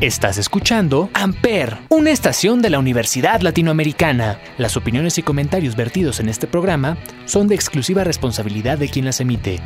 [0.00, 4.40] Estás escuchando Amper, una estación de la Universidad Latinoamericana.
[4.56, 9.20] Las opiniones y comentarios vertidos en este programa son de exclusiva responsabilidad de quien las
[9.20, 9.58] emite.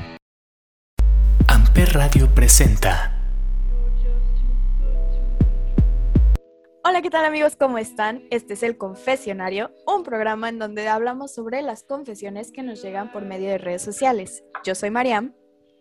[1.48, 3.14] Amper Radio presenta.
[6.82, 7.54] Hola, ¿qué tal amigos?
[7.54, 8.22] ¿Cómo están?
[8.30, 13.12] Este es El Confesionario, un programa en donde hablamos sobre las confesiones que nos llegan
[13.12, 14.42] por medio de redes sociales.
[14.64, 15.34] Yo soy Mariam.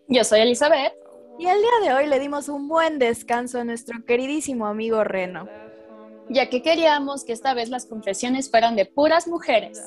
[0.08, 1.01] Yo soy Elizabeth.
[1.38, 5.48] Y el día de hoy le dimos un buen descanso a nuestro queridísimo amigo Reno.
[6.28, 9.82] Ya que queríamos que esta vez las confesiones fueran de puras mujeres.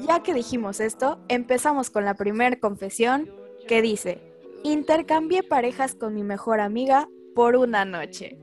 [0.00, 3.30] Ya que dijimos esto, empezamos con la primera confesión
[3.66, 4.20] que dice,
[4.62, 8.38] intercambié parejas con mi mejor amiga por una noche.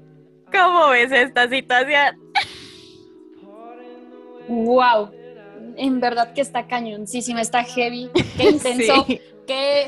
[0.52, 2.20] ¿Cómo ves esta situación?
[4.48, 5.09] Wow,
[5.77, 9.21] en verdad que está cañoncísima, está heavy, qué intenso, Sí.
[9.48, 9.88] qué,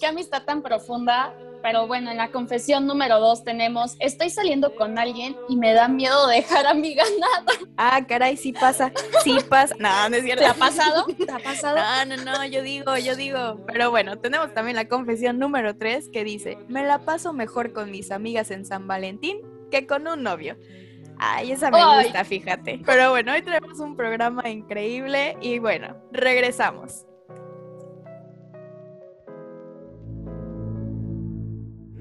[0.00, 1.34] qué amistad tan profunda.
[1.62, 5.88] Pero bueno, en la confesión número dos tenemos, estoy saliendo con alguien y me da
[5.88, 7.52] miedo dejar a mi ganada.
[7.76, 9.74] Ah, caray, sí pasa, sí pasa.
[9.78, 10.44] No, no es cierto.
[10.44, 11.06] ¿Te ha pasado?
[11.26, 11.78] ¿Te ha pasado?
[12.06, 13.64] No, no, no, yo digo, yo digo.
[13.66, 17.90] Pero bueno, tenemos también la confesión número 3 que dice, me la paso mejor con
[17.90, 19.38] mis amigas en San Valentín
[19.70, 20.56] que con un novio.
[21.18, 22.04] Ay, esa me Ay.
[22.04, 22.80] gusta, fíjate.
[22.84, 27.04] Pero bueno, hoy tenemos un programa increíble y bueno, regresamos.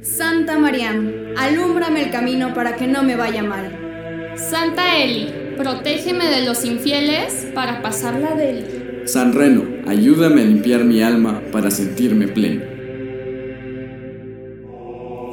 [0.02, 4.33] Santa Mariam, alúmbrame el camino para que no me vaya mal.
[4.36, 9.02] Santa Eli, protégeme de los infieles para pasarla de él.
[9.05, 12.61] San Reno, ayúdame a limpiar mi alma para sentirme pleno.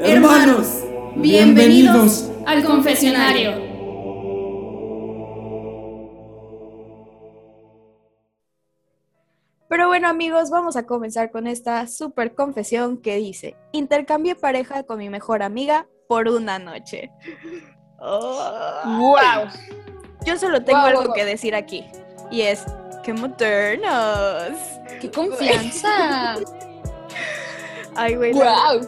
[0.05, 0.85] Hermanos,
[1.17, 3.66] bienvenidos Al confesionario.
[9.97, 15.09] Bueno amigos, vamos a comenzar con esta super confesión que dice, intercambié pareja con mi
[15.09, 17.11] mejor amiga por una noche.
[17.99, 18.83] Oh.
[18.85, 19.49] Wow.
[20.27, 21.83] Yo solo tengo algo que decir aquí
[22.31, 22.67] y es,
[23.05, 24.59] ¡qué modernos!
[25.01, 26.35] ¡Qué confianza!
[27.95, 28.87] Ay, güey, wow.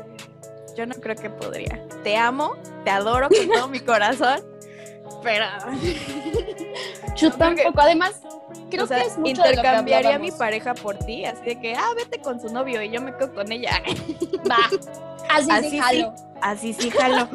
[0.77, 1.89] yo no creo que podría.
[2.05, 2.55] Te amo,
[2.85, 4.43] te adoro con todo mi corazón,
[5.23, 5.47] pero
[7.17, 7.81] Yo tampoco.
[7.81, 8.21] Además,
[8.69, 11.75] creo o sea, que es mucho intercambiaría a mi pareja por ti, así de que,
[11.75, 13.83] ah, vete con su novio y yo me quedo con ella.
[14.51, 14.59] Va.
[15.31, 15.79] Así, Así sí, sí.
[15.79, 16.15] jalo.
[16.41, 17.29] Así sí, jalo.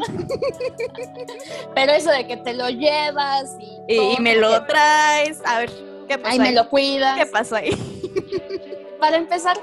[1.75, 5.41] Pero eso de que te lo llevas y, y, todo, y me lo que, traes.
[5.45, 5.71] A ver,
[6.07, 6.55] ¿qué pasó Ay, me ahí?
[6.55, 7.17] lo cuidas.
[7.17, 7.71] ¿Qué pasó ahí?
[8.99, 9.57] Para empezar,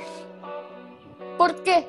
[1.39, 1.87] ¿por qué?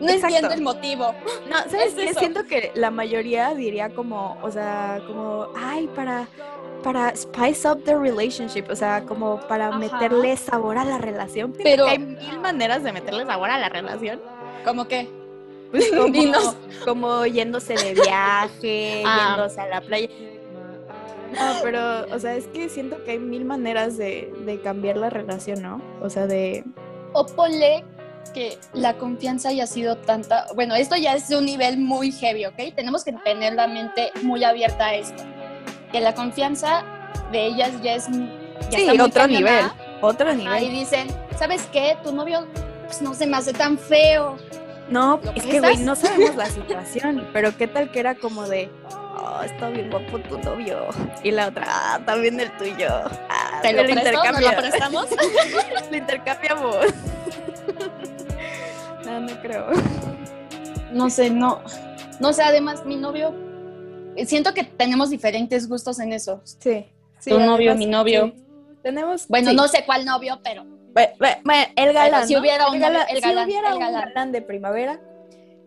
[0.00, 0.26] No Exacto.
[0.36, 1.14] entiendo el motivo.
[1.50, 2.14] No, ¿sabes Es qué?
[2.14, 6.26] Siento que la mayoría diría como, o sea, como, ay, para,
[6.82, 9.78] para spice up the relationship, o sea, como para Ajá.
[9.78, 11.52] meterle sabor a la relación.
[11.62, 14.20] Pero- hay mil maneras de meterle sabor a la relación.
[14.64, 15.08] ¿Cómo que?
[15.70, 19.34] Pues como, como yéndose de viaje, Ah.
[19.36, 20.08] yéndose a la playa.
[21.32, 25.10] No, pero, o sea, es que siento que hay mil maneras de, de cambiar la
[25.10, 25.82] relación, ¿no?
[26.00, 26.64] O sea, de...
[27.12, 27.84] O ponle
[28.28, 30.46] que la confianza haya sido tanta.
[30.54, 32.56] Bueno, esto ya es de un nivel muy heavy, ¿ok?
[32.74, 35.22] Tenemos que tener la mente muy abierta a esto.
[35.92, 36.84] Que la confianza
[37.32, 38.06] de ellas ya es.
[38.70, 39.28] Ya Sí, otro cañona.
[39.38, 39.64] nivel,
[40.00, 40.62] otro nivel.
[40.64, 41.96] y dicen, ¿sabes qué?
[42.02, 42.46] Tu novio
[42.86, 44.36] pues, no se me hace tan feo.
[44.88, 48.46] No, ¿Lo es que, güey, no sabemos la situación, pero qué tal que era como
[48.48, 50.86] de, oh, está bien guapo tu novio.
[51.24, 52.88] Y la otra, ah, también el tuyo.
[53.28, 54.12] Ah, ¿Te lo presto?
[54.12, 55.06] ¿Nos lo intercambia- prestamos?
[55.90, 56.76] lo intercambiamos.
[59.20, 59.66] no, no creo.
[60.92, 61.60] no sé, no.
[62.20, 63.34] No sé, además, mi novio.
[64.24, 66.40] Siento que tenemos diferentes gustos en eso.
[66.44, 66.86] Sí.
[67.18, 68.32] sí Tu novio, además, mi novio.
[68.34, 68.42] sí.
[68.82, 69.28] Tenemos.
[69.28, 69.56] Bueno, sí.
[69.56, 70.64] no sé cuál novio, pero.
[70.64, 72.26] Bueno, bueno, bueno, el galán.
[72.26, 72.40] si ¿no?
[72.40, 74.08] hubiera un el galán, el si galán, hubiera el un galán.
[74.08, 75.00] galán de primavera,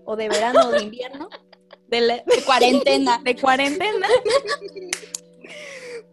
[0.06, 1.30] o de verano, o de invierno,
[1.88, 3.20] de, la- De cuarentena.
[3.24, 4.08] de cuarentena.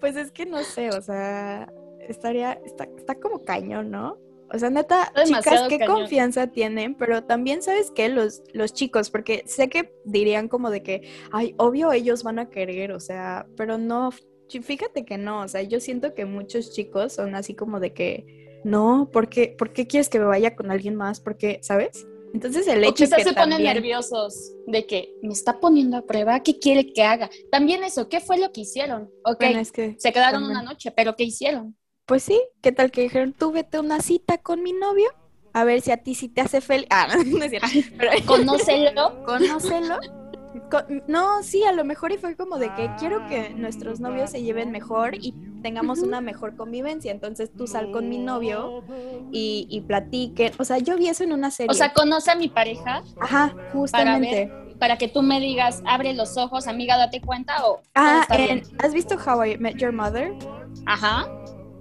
[0.00, 1.72] Pues es que no sé, o sea,
[2.06, 4.18] estaría, está, está como cañón, ¿no?
[4.52, 5.96] O sea, neta, chicas, qué cañón.
[6.00, 8.08] confianza tienen, pero también, ¿sabes qué?
[8.08, 11.02] Los, los chicos, porque sé que dirían como de que,
[11.32, 14.10] ay, obvio ellos van a querer, o sea, pero no,
[14.48, 18.60] fíjate que no, o sea, yo siento que muchos chicos son así como de que,
[18.64, 21.20] no, ¿por qué, ¿por qué quieres que me vaya con alguien más?
[21.20, 22.06] Porque, ¿sabes?
[22.34, 25.96] Entonces el O hecho quizás que se ponen también- nerviosos de que me está poniendo
[25.96, 27.30] a prueba, ¿qué quiere que haga?
[27.50, 29.10] También eso, ¿qué fue lo que hicieron?
[29.24, 30.58] Ok, Bueno, es que se quedaron también.
[30.60, 31.76] una noche, pero ¿qué hicieron?
[32.06, 35.08] Pues sí, ¿qué tal que dijeron, tú vete una cita con mi novio?
[35.52, 36.86] A ver si a ti sí te hace feliz.
[36.90, 37.66] Ah, no, no es cierto.
[37.98, 39.12] Pero Conócelo.
[39.24, 39.98] conócelo.
[40.70, 44.30] Co- No, sí, a lo mejor y fue como de que quiero que nuestros novios
[44.30, 47.10] se lleven mejor y tengamos una mejor convivencia.
[47.10, 48.72] Entonces tú sal con mi novio
[49.32, 50.52] y, y platiquen.
[50.58, 51.70] O sea, yo vi eso en una serie.
[51.72, 54.30] O sea, conoce a mi pareja Ajá, para justamente.
[54.30, 58.62] ver para que tú me digas, abre los ojos, amiga, date cuenta o Ah, en-?
[58.78, 60.30] ¿has visto How I Met Your Mother?
[60.84, 61.24] Ajá.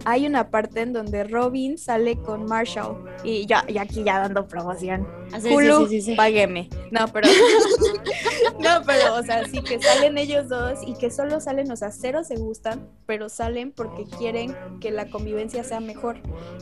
[0.05, 4.47] Hay una parte en donde Robin sale con Marshall y ya, y aquí ya dando
[4.47, 5.07] promoción.
[5.31, 6.15] Ah, sí, sí, Hulu, sí, sí, sí.
[6.15, 6.69] págueme.
[6.91, 7.27] No, pero.
[8.59, 11.91] no, pero, o sea, sí que salen ellos dos y que solo salen, o sea,
[11.91, 16.17] cero se gustan, pero salen porque quieren que la convivencia sea mejor.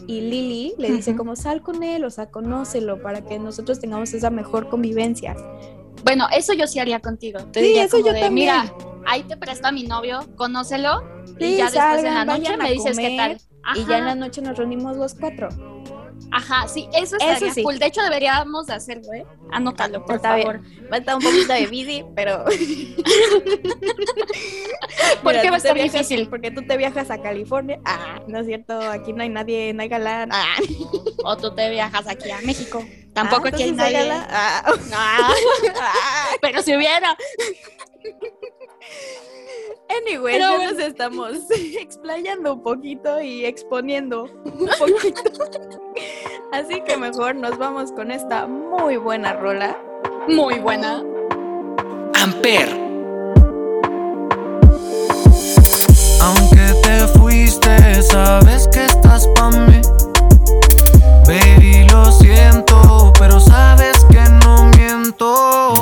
[0.08, 4.14] Y Lily le dice, como sal con él, o sea, conócelo para que nosotros tengamos
[4.14, 5.36] esa mejor convivencia.
[6.04, 7.40] Bueno, eso yo sí haría contigo.
[7.52, 8.52] Te Sí, diría eso como yo de, también.
[8.56, 8.74] mira,
[9.06, 11.04] ahí te presta mi novio, conócelo
[11.40, 13.38] y ya después en la noche a me dices qué tal.
[13.76, 15.48] Y ya en la noche nos reunimos los cuatro.
[16.32, 17.64] Ajá, sí, eso estaría sí.
[17.64, 17.80] cool.
[17.80, 19.26] De hecho, deberíamos de hacerlo, ¿eh?
[19.52, 20.48] Anótalo, por Está bien.
[20.48, 20.62] favor.
[20.92, 22.44] Va a estar un poquito de bici, pero.
[25.24, 26.30] ¿Por qué va a estar viajas- difícil?
[26.30, 27.80] Porque tú te viajas a California.
[27.86, 30.30] Ah, no es cierto, aquí no hay nadie, no hay galán.
[30.32, 30.56] Ah,
[31.24, 32.84] O tú te viajas aquí a México.
[33.14, 34.12] Tampoco ah, aquí hay nadie.
[34.12, 34.64] Ah,
[34.94, 35.34] Ah,
[35.80, 36.28] ah.
[36.42, 37.16] pero si hubiera.
[39.90, 40.72] Anyway, Pero ya bueno.
[40.72, 41.32] nos estamos
[41.80, 45.22] explayando un poquito y exponiendo un poquito.
[46.52, 49.78] Así que mejor nos vamos con esta muy buena rola.
[50.28, 51.04] Muy buena.
[52.16, 52.70] Amper.
[56.22, 59.82] Aunque te fuiste, sabes que estás pa' mí.
[61.28, 62.93] Baby, lo siento,
[63.24, 65.74] pero sabes que no miento.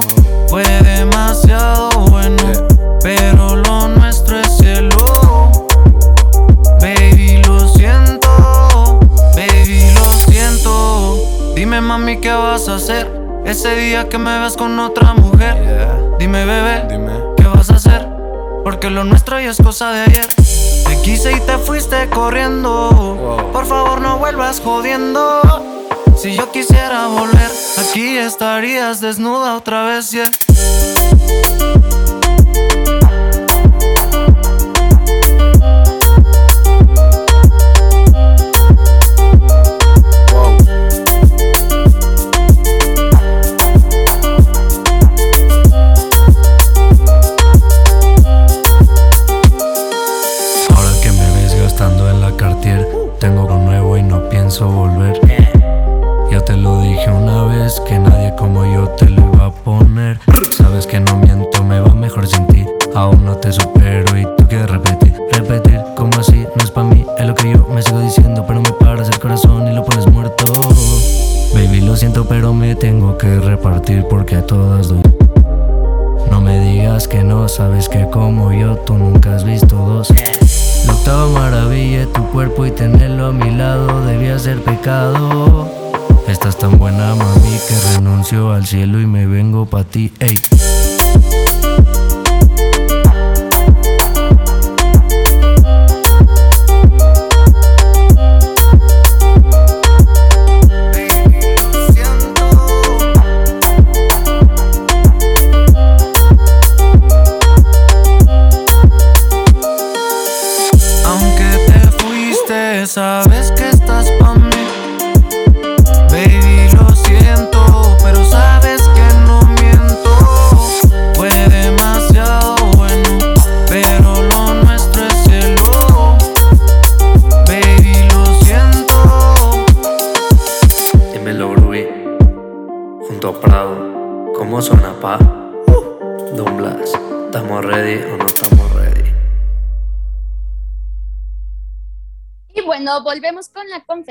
[0.47, 2.37] Fue demasiado bueno,
[3.01, 4.99] pero lo nuestro es cielo.
[6.79, 8.99] Baby, lo siento,
[9.35, 11.17] baby, lo siento.
[11.55, 13.11] Dime, mami, ¿qué vas a hacer?
[13.43, 15.57] Ese día que me ves con otra mujer.
[16.19, 17.13] Dime, bebé, Dime.
[17.37, 18.07] ¿qué vas a hacer?
[18.63, 20.27] Porque lo nuestro ya es cosa de ayer.
[20.85, 22.91] Te quise y te fuiste corriendo.
[22.91, 23.51] Wow.
[23.51, 25.70] Por favor, no vuelvas jodiendo.
[26.21, 30.29] Si yo quisiera volver, aquí estarías desnuda otra vez, yeah.
[40.31, 40.57] Wow.
[50.69, 52.87] Ahora que me ves gastando en la Cartier,
[53.19, 55.40] tengo con nuevo y no pienso volver.
[60.81, 61.20] Sabes que no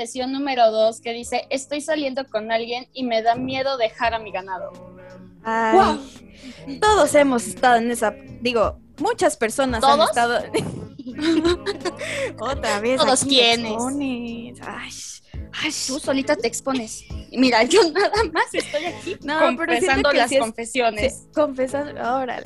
[0.01, 4.19] confesión número dos que dice, estoy saliendo con alguien y me da miedo dejar a
[4.19, 4.71] mi ganado.
[5.43, 5.99] Ay,
[6.81, 8.15] Todos hemos estado en esa.
[8.41, 10.09] Digo, muchas personas han ¿Todos?
[10.09, 10.43] estado.
[12.39, 12.99] Otra vez.
[12.99, 14.59] ¿Todos expones.
[14.65, 14.91] Ay,
[15.61, 17.03] ay, Tú solita te expones.
[17.31, 21.13] Mira, yo nada más estoy aquí No, pero confesando que las sí es- confesiones.
[21.13, 22.43] Sí, confesando, órale.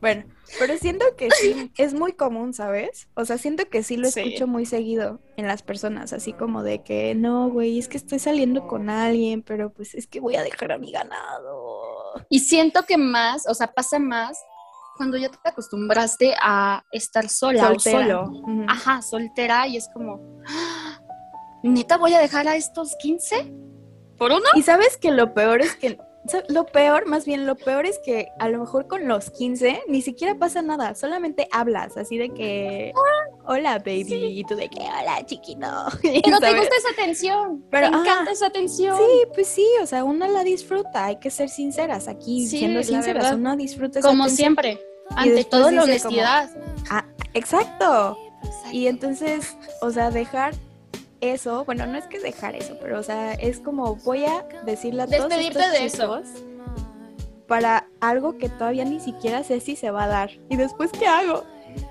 [0.00, 0.24] Bueno,
[0.58, 3.08] pero siento que sí, es muy común, ¿sabes?
[3.14, 4.20] O sea, siento que sí lo Sí.
[4.20, 8.18] escucho muy seguido en las personas, así como de que, no, güey, es que estoy
[8.18, 12.24] saliendo con alguien, pero pues es que voy a dejar a mi ganado.
[12.28, 14.38] Y siento que más, o sea, pasa más
[14.96, 18.20] cuando ya te acostumbraste a estar sola Soltera.
[18.20, 18.64] o solo.
[18.68, 21.00] Ajá, soltera y es como, "Ah,
[21.62, 23.50] ¿neta voy a dejar a estos 15?
[24.18, 24.44] ¿Por uno?
[24.54, 25.98] Y sabes que lo peor es que
[26.48, 30.02] lo peor, más bien lo peor es que a lo mejor con los 15 ni
[30.02, 32.92] siquiera pasa nada, solamente hablas así de que,
[33.44, 35.66] hola baby, y tú de que, hola chiquito.
[36.02, 36.60] Pero te ¿sabes?
[36.60, 37.64] gusta esa atención.
[37.70, 38.96] Pero, te encanta esa atención.
[38.96, 42.82] Sí, pues sí, o sea, uno la disfruta, hay que ser sinceras aquí, Sí, siendo
[42.82, 43.38] sinceras, verdad.
[43.38, 44.36] uno disfruta esa Como atención.
[44.36, 44.80] siempre.
[45.16, 46.50] Ante todo, la como- honestidad.
[46.88, 48.16] Ah, exacto.
[48.72, 50.54] Y entonces, o sea, dejar
[51.22, 55.02] eso, bueno, no es que dejar eso, pero o sea, es como voy a decirle
[55.02, 56.22] a todos Despedirte estos de eso.
[57.46, 60.30] para algo que todavía ni siquiera sé si se va a dar.
[60.50, 61.44] ¿Y después qué hago?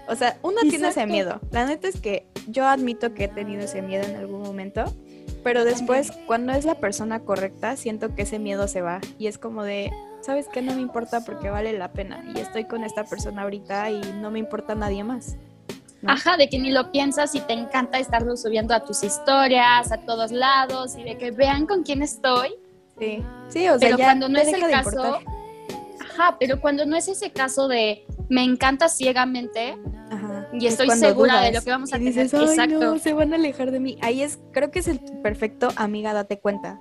[0.08, 1.40] O sea, uno tiene ese miedo.
[1.52, 4.84] La neta es que yo admito que he tenido ese miedo en algún momento,
[5.44, 9.38] pero después, cuando es la persona correcta, siento que ese miedo se va y es
[9.38, 10.62] como de, ¿sabes qué?
[10.62, 14.30] No me importa porque vale la pena y estoy con esta persona ahorita y no
[14.30, 15.38] me importa nadie más.
[16.02, 16.12] ¿No?
[16.12, 19.98] Ajá, de que ni lo piensas y te encanta estarlo subiendo a tus historias, a
[19.98, 22.50] todos lados y de que vean con quién estoy.
[23.00, 25.22] Sí, sí, o sea, Pero ya cuando no es el caso, importar.
[26.00, 29.78] Ajá, pero cuando no es ese caso de me encanta ciegamente
[30.10, 32.14] Ajá, y es estoy segura de lo que vamos a y tener.
[32.14, 32.80] dices, "Ay, Exacto.
[32.80, 33.98] no, se van a alejar de mí.
[34.02, 36.80] Ahí es, creo que es el perfecto amiga, date cuenta.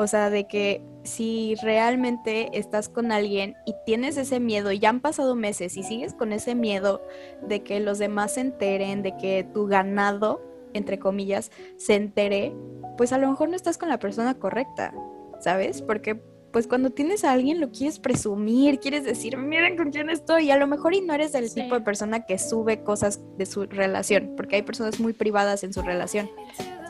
[0.00, 4.90] O sea, de que si realmente estás con alguien y tienes ese miedo, y ya
[4.90, 7.02] han pasado meses y sigues con ese miedo
[7.42, 10.40] de que los demás se enteren, de que tu ganado,
[10.72, 12.52] entre comillas, se entere,
[12.96, 14.94] pues a lo mejor no estás con la persona correcta,
[15.40, 15.82] ¿sabes?
[15.82, 20.44] Porque pues cuando tienes a alguien lo quieres presumir, quieres decir, miren con quién estoy,
[20.44, 21.60] y a lo mejor y no eres del Sí.
[21.62, 25.72] tipo de persona que sube cosas de su relación, porque hay personas muy privadas en
[25.72, 26.30] su relación.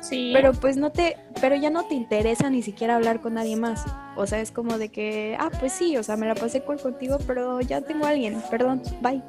[0.00, 0.30] Sí.
[0.32, 3.84] Pero pues no te, pero ya no te interesa ni siquiera hablar con nadie más.
[4.16, 6.80] O sea, es como de que, ah, pues sí, o sea, me la pasé cool
[6.80, 9.22] contigo, pero ya tengo a alguien, perdón, bye.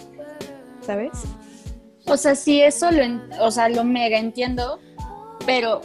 [0.82, 1.12] ¿Sabes?
[2.06, 3.04] O sea, sí, eso lo,
[3.42, 4.80] o sea, lo mega entiendo,
[5.46, 5.82] pero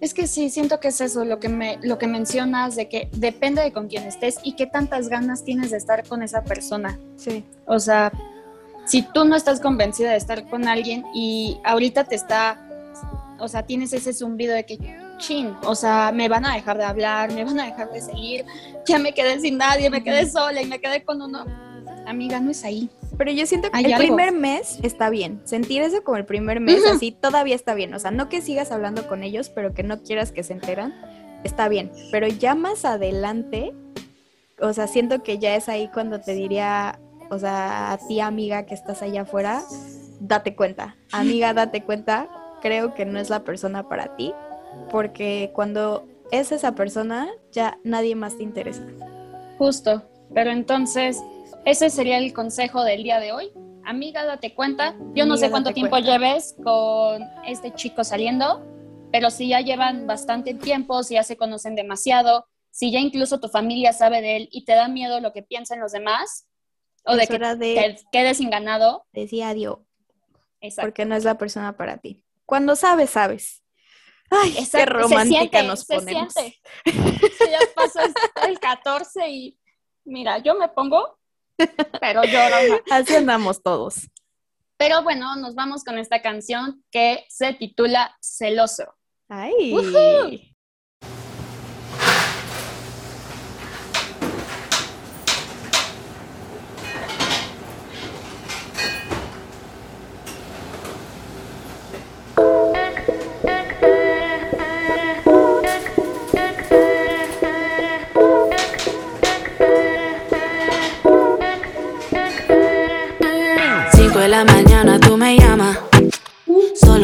[0.00, 3.08] es que sí, siento que es eso lo que, me, lo que mencionas, de que
[3.12, 6.98] depende de con quién estés y qué tantas ganas tienes de estar con esa persona.
[7.16, 7.44] Sí.
[7.66, 8.12] O sea,
[8.86, 12.67] si tú no estás convencida de estar con alguien y ahorita te está,
[13.38, 14.78] o sea, tienes ese zumbido de que,
[15.18, 18.44] chin, o sea, me van a dejar de hablar, me van a dejar de seguir,
[18.86, 21.44] ya me quedé sin nadie, me quedé sola y me quedé con uno.
[22.06, 22.88] Amiga, no es ahí.
[23.18, 23.98] Pero yo siento que el algo.
[23.98, 25.42] primer mes está bien.
[25.44, 27.92] Sentir eso como el primer mes, así todavía está bien.
[27.92, 30.94] O sea, no que sigas hablando con ellos, pero que no quieras que se enteran,
[31.44, 31.90] está bien.
[32.10, 33.74] Pero ya más adelante,
[34.60, 36.98] o sea, siento que ya es ahí cuando te diría,
[37.30, 39.62] o sea, a ti amiga que estás allá afuera,
[40.20, 40.96] date cuenta.
[41.12, 42.28] Amiga, date cuenta.
[42.60, 44.34] Creo que no es la persona para ti,
[44.90, 48.86] porque cuando es esa persona, ya nadie más te interesa.
[49.58, 50.02] Justo.
[50.34, 51.22] Pero entonces,
[51.64, 53.50] ese sería el consejo del día de hoy.
[53.84, 54.94] Amiga, date cuenta.
[55.14, 56.12] Yo no sé cuánto tiempo cuenta.
[56.12, 58.62] lleves con este chico saliendo,
[59.10, 63.48] pero si ya llevan bastante tiempo, si ya se conocen demasiado, si ya incluso tu
[63.48, 66.46] familia sabe de él y te da miedo lo que piensan los demás,
[67.04, 69.06] o de que de te quedes sin ganado.
[69.12, 69.78] decir adiós.
[70.60, 70.88] Exacto.
[70.88, 72.22] porque no es la persona para ti.
[72.48, 73.62] Cuando sabes, sabes.
[74.30, 76.32] Ay, qué romántica se siente, nos se ponemos.
[76.32, 76.60] siente.
[77.36, 78.00] Se ya pasó
[78.46, 79.58] el 14 y
[80.06, 81.18] mira, yo me pongo,
[82.00, 82.82] pero lloro.
[82.90, 84.08] Así andamos todos.
[84.78, 88.94] Pero bueno, nos vamos con esta canción que se titula Celoso.
[89.28, 89.74] Ay.
[89.74, 90.30] Woohoo.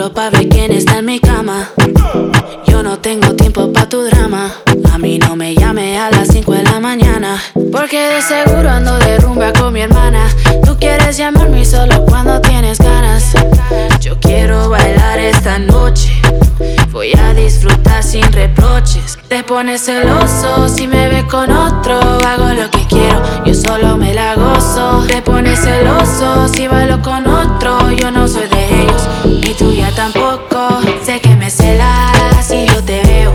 [0.04, 1.70] Solo pa' ver quién está en mi cama.
[2.66, 4.52] Yo no tengo tiempo pa' tu drama.
[4.92, 7.40] A mí no me llame a las 5 de la mañana
[7.73, 10.28] Porque de seguro ando de rumba con mi hermana.
[10.62, 13.32] Tú quieres llamarme solo cuando tienes ganas.
[14.00, 16.12] Yo quiero bailar esta noche.
[16.92, 19.18] Voy a disfrutar sin reproches.
[19.28, 21.99] Te pones celoso si me ves con otro.
[22.26, 25.02] Hago lo que quiero, yo solo me la gozo.
[25.08, 27.90] Te pones celoso si bailo con otro.
[27.90, 33.02] Yo no soy de ellos, ni tuya tampoco Sé que me celas si yo te
[33.02, 33.33] veo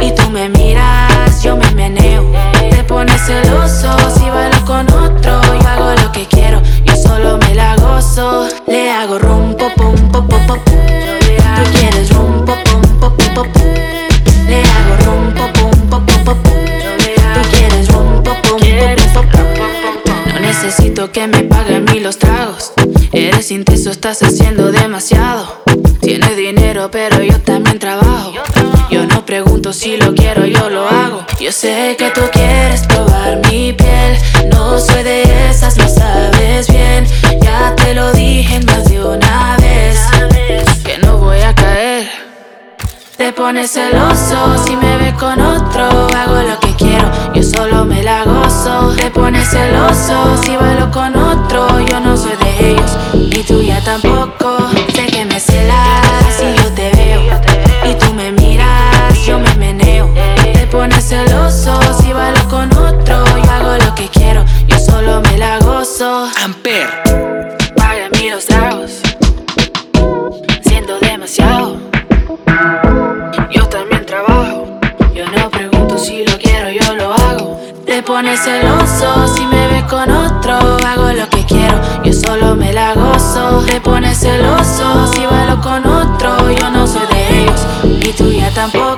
[0.00, 2.24] Y tú me miras, yo me meneo
[2.70, 7.54] Te pones celoso si bailo con otro Yo hago lo que quiero, yo solo me
[7.54, 10.58] la gozo Le hago rum, pum, pum, pum, pum, pum.
[11.56, 13.62] Tú quieres rum, pum, pum, pum, pum, pum.
[14.46, 16.54] Le hago rum, pum, pum, pum, pum, pum.
[17.34, 19.26] Tú quieres rum, pum, pum, pum, pum,
[20.04, 20.32] pum.
[20.32, 22.72] No necesito que me paguen mí los tragos.
[23.20, 25.62] Eres intenso, estás haciendo demasiado.
[26.00, 28.32] Tienes dinero, pero yo también trabajo.
[28.90, 31.26] Yo no pregunto si lo quiero, yo lo hago.
[31.38, 34.16] Yo sé que tú quieres probar mi piel.
[34.50, 37.06] No soy de esas, lo sabes bien.
[37.42, 39.98] Ya te lo dije más de una vez.
[40.82, 42.08] Que no voy a caer.
[43.18, 46.08] Te pones celoso si me ves con otro.
[46.16, 48.94] Hago lo que quiero, yo solo me la gozo.
[48.96, 51.80] Te pones celoso si bailo con otro.
[51.80, 54.56] Yo no soy de ellos, ni tuya tampoco.
[54.94, 57.20] Sé que me celas si yo te veo.
[57.88, 60.08] Y tú me miras, yo me meneo.
[60.52, 63.24] Te pones celoso si bailo con otro.
[63.44, 66.28] Yo hago lo que quiero, yo solo me la gozo.
[66.42, 66.88] Amper.
[67.76, 69.00] Paga mí los tragos,
[70.64, 71.76] siendo demasiado.
[76.00, 77.60] Si lo quiero, yo lo hago.
[77.84, 80.54] Te pones celoso si me ves con otro,
[80.86, 83.62] hago lo que quiero, yo solo me la gozo.
[83.66, 88.50] Te pones celoso si bailo con otro, yo no soy de ellos, y tú ya
[88.50, 88.89] tampoco.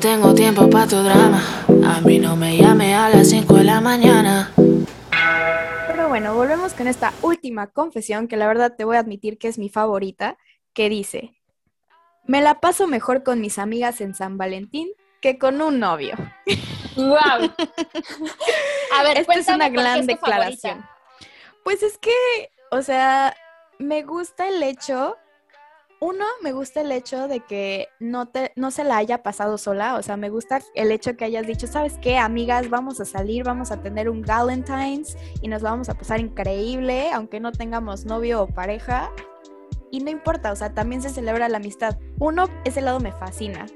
[0.00, 1.42] No tengo tiempo pa' tu drama,
[1.84, 4.50] a mí no me llame a las cinco de la mañana.
[5.88, 9.48] Pero bueno, volvemos con esta última confesión que la verdad te voy a admitir que
[9.48, 10.38] es mi favorita,
[10.72, 11.34] que dice,
[12.24, 14.88] me la paso mejor con mis amigas en San Valentín
[15.20, 16.14] que con un novio.
[16.96, 17.52] ¡Wow!
[18.98, 20.78] A ver, Esta es una gran es declaración.
[20.78, 20.90] favorita.
[21.62, 22.14] Pues es que,
[22.70, 23.36] o sea,
[23.78, 25.18] me gusta el hecho,
[26.00, 29.96] uno, me gusta el hecho de que no, te, no se la haya pasado sola,
[29.96, 32.70] o sea, me gusta el hecho que hayas dicho, ¿sabes qué, amigas?
[32.70, 37.38] Vamos a salir, vamos a tener un Valentine's y nos vamos a pasar increíble, aunque
[37.38, 39.10] no tengamos novio o pareja.
[39.90, 41.98] Y no importa, o sea, también se celebra la amistad.
[42.18, 43.66] Uno, ese lado me fascina.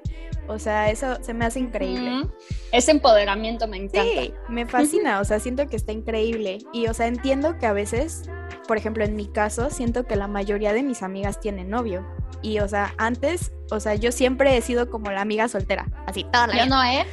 [0.49, 2.21] O sea, eso se me hace increíble.
[2.23, 2.31] Ujú.
[2.73, 4.03] Ese empoderamiento me encanta.
[4.03, 6.59] Sí, me fascina, o sea, siento que está increíble.
[6.73, 8.23] Y, o sea, entiendo que a veces,
[8.69, 12.07] por ejemplo, en mi caso, siento que la mayoría de mis amigas tienen novio.
[12.43, 16.25] Y, o sea, antes, o sea, yo siempre he sido como la amiga soltera, así,
[16.25, 16.77] toda la Yo vida.
[16.77, 17.07] no, ¿eh?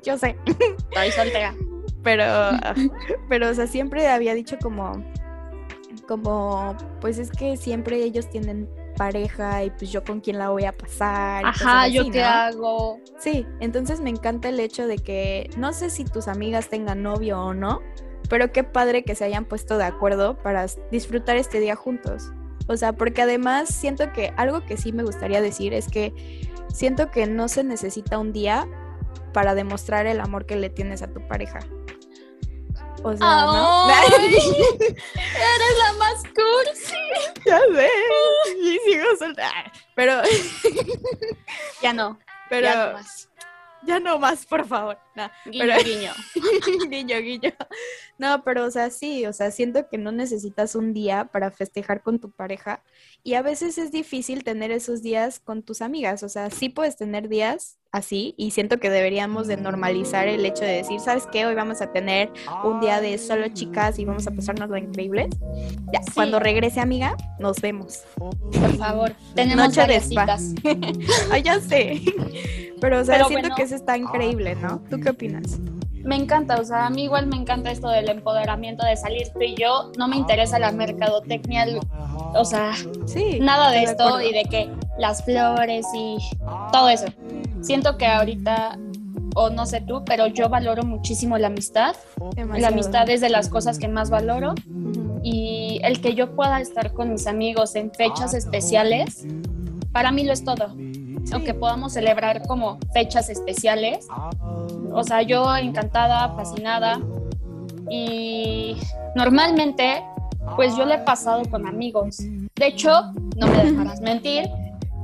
[0.04, 0.36] yo sé,
[0.90, 1.54] Estoy soltera.
[2.02, 2.24] pero,
[3.30, 5.02] pero, o sea, siempre había dicho como,
[6.06, 10.64] como, pues es que siempre ellos tienen pareja y pues yo con quién la voy
[10.64, 11.44] a pasar.
[11.46, 12.26] Ajá, ¿yo qué ¿no?
[12.26, 13.00] hago?
[13.18, 17.40] Sí, entonces me encanta el hecho de que no sé si tus amigas tengan novio
[17.40, 17.80] o no,
[18.28, 22.32] pero qué padre que se hayan puesto de acuerdo para disfrutar este día juntos.
[22.68, 26.12] O sea, porque además siento que algo que sí me gustaría decir es que
[26.72, 28.66] siento que no se necesita un día
[29.32, 31.60] para demostrar el amor que le tienes a tu pareja.
[33.02, 33.88] O sea, ¿no?
[34.18, 36.94] Eres la más cursi.
[37.44, 37.88] ya sé.
[38.60, 39.72] Y sigo soltera.
[39.94, 40.22] Pero,
[41.82, 42.18] Ya no.
[42.50, 43.28] pero ya no más.
[43.86, 44.98] ya no más, por favor.
[45.14, 45.30] No.
[45.44, 46.12] Guiño, Pero- guiño.
[46.90, 47.52] guiño, guiño.
[48.18, 52.02] No, pero o sea, sí, o sea, siento que no necesitas un día para festejar
[52.02, 52.82] con tu pareja
[53.22, 56.96] y a veces es difícil tener esos días con tus amigas, o sea, sí puedes
[56.96, 61.46] tener días así y siento que deberíamos de normalizar el hecho de decir, ¿sabes qué?
[61.46, 62.30] Hoy vamos a tener
[62.64, 65.28] un día de solo chicas y vamos a pasarnos lo increíble.
[65.92, 66.10] Ya, Sí.
[66.14, 68.02] cuando regrese amiga, nos vemos.
[68.16, 69.12] Por favor.
[69.34, 70.36] Tenemos Noche de spa.
[71.30, 72.02] Ay, ya sé.
[72.80, 73.56] Pero o sea, Pero siento bueno.
[73.56, 74.80] que eso está increíble, ¿no?
[74.90, 75.58] ¿Tú qué opinas?
[76.04, 79.40] Me encanta, o sea, a mí igual me encanta esto del empoderamiento de salir tú
[79.40, 79.90] y yo.
[79.98, 81.66] No me interesa la mercadotecnia,
[82.34, 82.74] o sea,
[83.06, 83.38] Sí.
[83.40, 84.70] nada de esto y de que
[85.00, 86.16] las flores y
[86.72, 87.06] todo eso.
[87.76, 88.78] Siento que ahorita,
[89.34, 91.94] o no sé tú, pero yo valoro muchísimo la amistad.
[92.18, 92.72] La Demasiado.
[92.72, 95.20] amistad es de las cosas que más valoro Ujú.
[95.22, 99.26] y el que yo pueda estar con mis amigos en fechas especiales,
[99.92, 100.74] para mí lo es todo.
[101.32, 104.06] Aunque podamos celebrar como fechas especiales,
[104.94, 106.98] o sea, yo encantada, fascinada
[107.90, 108.74] y
[109.14, 110.02] normalmente
[110.56, 112.20] pues yo le he pasado con amigos.
[112.54, 114.48] De hecho, no me dejarás mentir,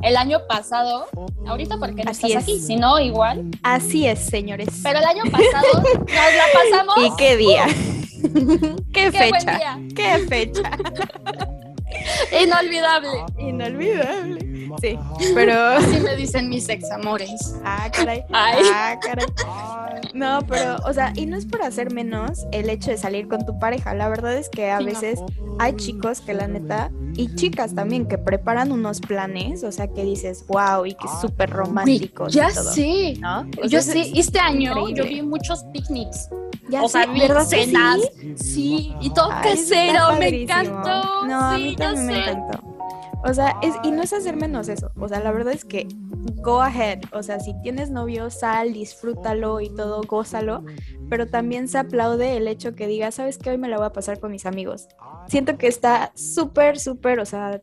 [0.02, 1.06] el año pasado,
[1.46, 2.48] ahorita porque no Así estás es.
[2.48, 4.68] aquí, si no igual, Así es, señores.
[4.82, 7.66] pero el año pasado nos la pasamos ¿Y qué día?
[8.92, 9.56] ¿Qué, fecha?
[9.58, 9.80] día.
[9.94, 10.62] ¿Qué fecha?
[12.42, 13.24] inolvidable.
[13.38, 14.51] Inolvidable.
[14.80, 14.98] Sí,
[15.34, 15.54] pero...
[15.76, 17.54] Así me dicen mis examores.
[17.64, 18.24] Ah, caray.
[18.32, 18.62] Ay.
[18.72, 19.26] Ah, caray.
[20.14, 23.44] No, pero, o sea, y no es por hacer menos el hecho de salir con
[23.46, 23.94] tu pareja.
[23.94, 24.90] La verdad es que a Sí, no.
[24.90, 25.20] veces
[25.58, 30.02] hay chicos que la neta, y chicas también, que preparan unos planes, o sea, que
[30.04, 32.34] dices, wow, y que es súper románticos.
[32.34, 32.48] y Ya.
[33.62, 34.94] O Yo sea, es este año increíble.
[34.96, 36.28] yo vi muchos picnics.
[36.68, 38.00] Ya o sea, sé, vi ¿verdad que cenas.
[38.16, 38.34] sí?
[38.36, 41.24] Sí, y todo Ay, casero, me encantó.
[41.26, 42.30] No, a sí, mí ya también me sé.
[42.30, 42.71] encantó.
[43.24, 44.90] O sea, es, y no es hacer menos eso.
[44.98, 45.92] O sea, la verdad es que
[46.36, 47.00] go ahead.
[47.12, 50.64] O sea, si tienes novio, sal, disfrútalo y todo, gózalo.
[51.08, 53.50] Pero también se aplaude el hecho que digas, ¿sabes qué?
[53.50, 54.88] Hoy me la voy a pasar con mis amigos.
[55.26, 57.60] Siento que está súper, súper, o sea,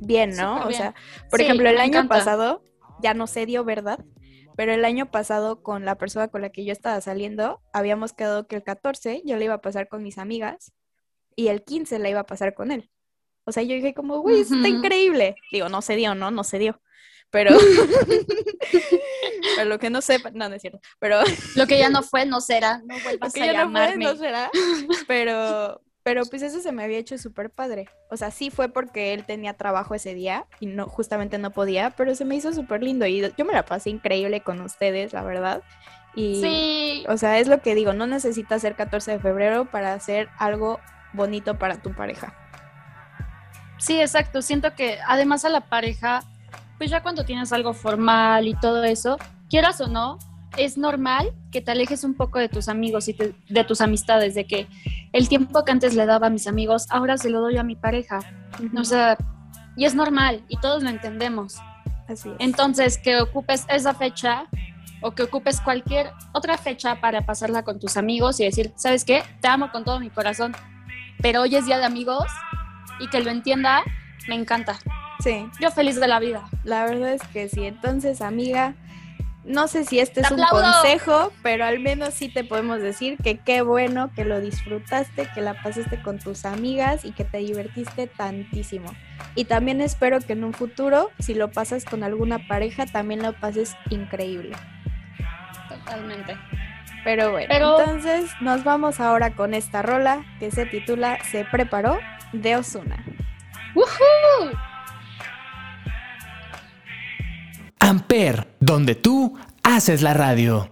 [0.00, 0.66] bien, ¿no?
[0.66, 0.72] O bien.
[0.72, 0.94] sea,
[1.30, 2.08] por Sí, ejemplo, el año encanta.
[2.08, 2.64] pasado,
[2.96, 4.04] ya no se dio, ¿verdad?
[4.56, 8.46] Pero el año pasado con la persona con la que yo estaba saliendo, habíamos quedado
[8.48, 10.72] que el 14 yo le iba a pasar con mis amigas
[11.36, 12.90] y el 15 la iba a pasar con él.
[13.48, 15.34] O sea, yo dije como, güey, eso está increíble.
[15.50, 16.30] Digo, no se dio, ¿no?
[16.30, 16.80] No se dio.
[17.30, 17.56] Pero,
[19.56, 20.80] pero lo que no sepa, no, no es cierto.
[20.98, 21.20] Pero
[21.56, 22.82] Lo que ya no fue, no será.
[22.84, 24.04] No vuelvas que a ya no fue, llamarme.
[24.04, 24.50] no será.
[25.06, 27.88] Pero, pero pues eso se me había hecho súper padre.
[28.10, 31.90] O sea, sí fue porque él tenía trabajo ese día y no, justamente no podía,
[31.96, 35.22] pero se me hizo súper lindo y yo me la pasé increíble con ustedes, la
[35.22, 35.62] verdad.
[36.14, 39.94] Y, Sí, o sea, es lo que digo, no necesitas ser 14 de febrero para
[39.94, 40.80] hacer algo
[41.14, 42.34] bonito para tu pareja.
[43.78, 44.42] Sí, exacto.
[44.42, 46.22] Siento que además a la pareja,
[46.78, 50.18] pues ya cuando tienes algo formal y todo eso, quieras o no,
[50.56, 54.34] es normal que te alejes un poco de tus amigos y te- de tus amistades,
[54.34, 54.66] de que
[55.12, 57.76] el tiempo que antes le daba a mis amigos, ahora se lo doy a mi
[57.76, 58.20] pareja.
[58.76, 59.16] O sea,
[59.76, 61.56] y es normal y todos lo entendemos.
[62.08, 62.36] Así es.
[62.38, 64.46] Entonces, que ocupes esa fecha
[65.00, 69.22] o que ocupes cualquier otra fecha para pasarla con tus amigos y decir, ¿sabes qué?
[69.40, 70.56] Te amo con todo mi corazón,
[71.22, 72.24] pero hoy es día de amigos
[73.00, 73.82] y que lo entienda,
[74.28, 74.78] me encanta.
[75.20, 76.44] sí, Yo feliz de la vida.
[76.64, 77.64] la verdad es que sí.
[77.66, 78.74] Entonces, amiga,
[79.44, 83.16] no sé si este ¡Te es un consejo, pero al menos sí te podemos decir
[83.16, 87.38] que qué bueno que lo disfrutaste, que la pasaste con tus amigas y que te
[87.38, 88.92] divertiste tantísimo.
[89.34, 93.32] Y también espero que en un futuro, si lo pasas con alguna pareja, también lo
[93.32, 94.54] pases increíble.
[95.68, 96.36] Totalmente.
[97.04, 101.98] Pero bueno, Pero- entonces nos vamos ahora con esta rola que se titula Se preparó
[102.32, 103.04] de Osuna.
[103.74, 104.52] ¡Woohoo!
[107.80, 110.70] Amper, donde tú haces la radio.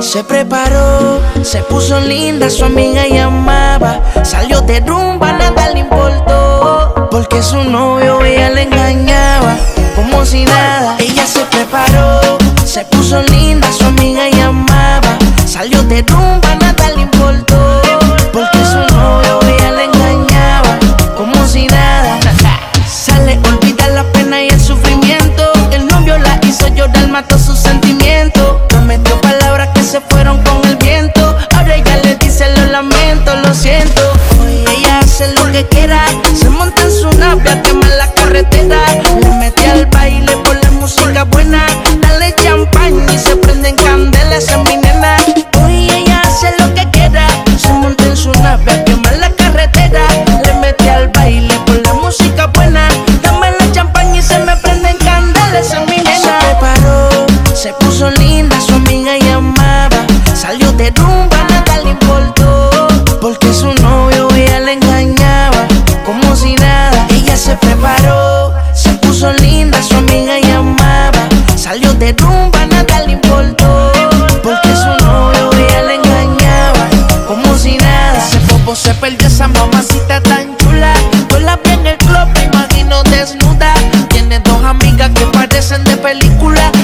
[0.00, 4.02] Se preparó, se puso linda, su amiga llamaba.
[4.24, 7.08] Salió de rumba, nada le importó.
[7.12, 9.29] Porque su novio ella le engañaba,
[9.96, 10.96] como si nada.
[10.98, 15.18] Ella se preparó, se puso linda, su amiga llamaba.
[15.46, 17.82] Salió de rumba, nada le importó.
[18.32, 20.78] Porque su novio ella le engañaba,
[21.16, 22.18] como si nada.
[22.88, 25.52] Sale, olvida la pena y el sufrimiento.
[25.72, 28.60] El novio la hizo llorar, mató sus sentimientos.
[28.68, 31.36] Prometió palabras que se fueron con el viento.
[31.56, 34.02] Ahora ella le dice lo lamento, lo siento.
[34.40, 36.09] Hoy ella hace lo que quiera.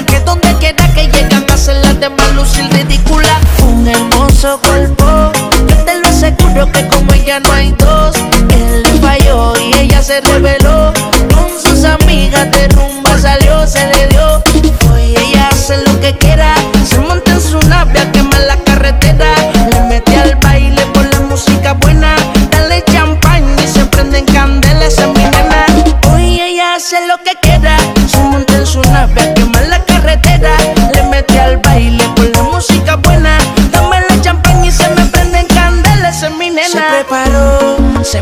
[0.07, 3.39] Que donde quiera que llegan hacen las demás lucir ridícula.
[3.63, 5.31] Un hermoso cuerpo,
[5.67, 8.15] yo te lo aseguro que como ella no hay dos.
[8.49, 10.93] Él le falló y ella se reveló.
[11.33, 14.43] Con sus amigas de rumba salió, se le dio.
[14.91, 16.55] Hoy ella hace lo que quiera.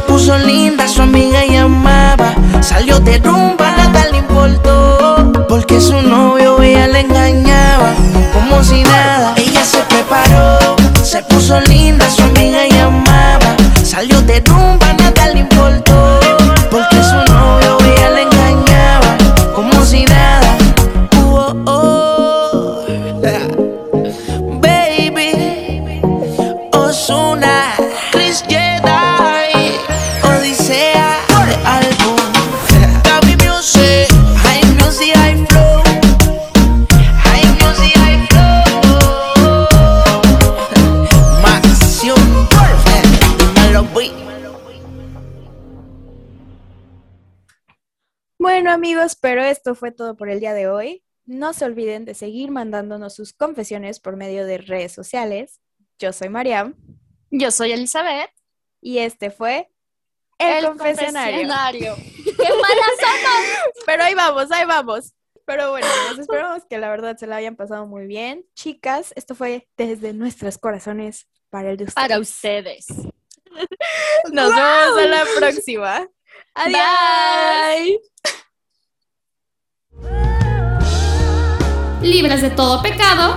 [0.08, 2.34] Puso linda, su amiga llamaba.
[2.62, 5.32] Salió de rumba, nada le importó.
[5.48, 7.94] Porque su novio ella le engañaba,
[8.34, 9.34] como si nada.
[9.38, 11.85] Ella se preparó, se puso linda,
[49.76, 51.04] esto fue todo por el día de hoy.
[51.26, 55.60] No se olviden de seguir mandándonos sus confesiones por medio de redes sociales.
[56.00, 56.76] Yo soy Mariam
[57.30, 58.32] Yo soy Elizabeth.
[58.80, 59.70] y este fue
[60.38, 61.48] el, confesionario.
[61.48, 61.96] confesionario.
[62.24, 63.84] ¡Qué malas somos!
[63.86, 65.14] Pero ahí vamos, ahí vamos.
[65.46, 68.46] Pero bueno, nos esperamos que la verdad se la hayan pasado muy bien.
[68.56, 72.08] Chicas, esto fue desde nuestros corazones para el de ustedes.
[72.08, 72.88] Para ustedes.
[74.32, 76.08] Nos vemos a la próxima.
[76.54, 78.00] Adiós.
[82.06, 83.36] Libres de todo pecado,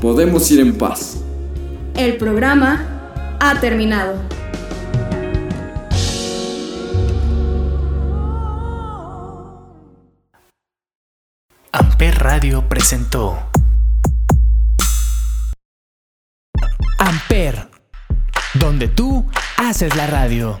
[0.00, 1.18] Podemos ir en paz.
[1.94, 4.14] El programa ha terminado.
[11.70, 13.38] Amper Radio presentó
[16.98, 17.68] Amper,
[18.54, 19.26] donde tú
[19.58, 20.58] haces la radio.